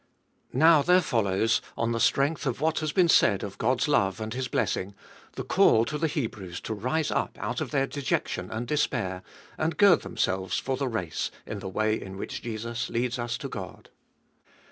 Now 0.51 0.81
there 0.81 0.99
follows, 0.99 1.61
on 1.77 1.91
the 1.91 1.99
strength 1.99 2.47
of 2.47 2.59
what 2.59 2.79
has 2.79 2.91
been 2.91 3.07
said 3.07 3.43
of 3.43 3.59
God's 3.59 3.87
love 3.87 4.19
and 4.19 4.33
His 4.33 4.47
blessing, 4.47 4.95
the 5.33 5.43
call 5.43 5.85
to 5.85 5.99
the 5.99 6.07
Hebrews 6.07 6.59
to 6.61 6.73
rise 6.73 7.11
up 7.11 7.37
out 7.39 7.61
of 7.61 7.69
their 7.69 7.85
dejection 7.85 8.49
and 8.49 8.67
despair, 8.67 9.21
and 9.59 9.77
gird 9.77 10.01
themselves 10.01 10.57
for 10.57 10.75
the 10.75 10.87
race 10.87 11.29
in 11.45 11.59
the 11.59 11.69
way 11.69 12.01
in 12.01 12.17
which 12.17 12.41
Jesus 12.41 12.89
leads 12.89 13.19
us 13.19 13.37
to 13.37 13.47
God. 13.47 13.91